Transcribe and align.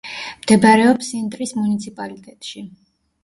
მდებარეობს 0.43 1.09
სინტრის 1.11 1.53
მუნიციპალიტეტში. 1.59 2.65